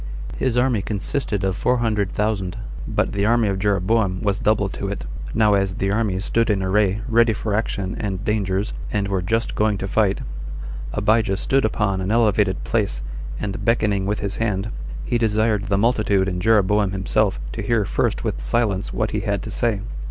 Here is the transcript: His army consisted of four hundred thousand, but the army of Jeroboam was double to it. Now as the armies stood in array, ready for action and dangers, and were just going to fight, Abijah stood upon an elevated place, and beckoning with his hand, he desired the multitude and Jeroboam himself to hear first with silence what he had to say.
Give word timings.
His 0.35 0.57
army 0.57 0.81
consisted 0.81 1.43
of 1.43 1.55
four 1.55 1.77
hundred 1.77 2.11
thousand, 2.11 2.57
but 2.87 3.11
the 3.11 3.27
army 3.27 3.47
of 3.49 3.59
Jeroboam 3.59 4.19
was 4.23 4.39
double 4.39 4.67
to 4.69 4.87
it. 4.87 5.05
Now 5.35 5.53
as 5.53 5.75
the 5.75 5.91
armies 5.91 6.25
stood 6.25 6.49
in 6.49 6.63
array, 6.63 7.01
ready 7.07 7.33
for 7.33 7.53
action 7.53 7.95
and 7.99 8.25
dangers, 8.25 8.73
and 8.91 9.07
were 9.07 9.21
just 9.21 9.53
going 9.53 9.77
to 9.77 9.87
fight, 9.87 10.21
Abijah 10.93 11.37
stood 11.37 11.65
upon 11.65 12.01
an 12.01 12.09
elevated 12.09 12.63
place, 12.63 13.03
and 13.39 13.63
beckoning 13.63 14.07
with 14.07 14.21
his 14.21 14.37
hand, 14.37 14.71
he 15.05 15.19
desired 15.19 15.65
the 15.65 15.77
multitude 15.77 16.27
and 16.27 16.41
Jeroboam 16.41 16.93
himself 16.93 17.39
to 17.51 17.61
hear 17.61 17.85
first 17.85 18.23
with 18.23 18.41
silence 18.41 18.91
what 18.91 19.11
he 19.11 19.19
had 19.19 19.43
to 19.43 19.51
say. 19.51 19.81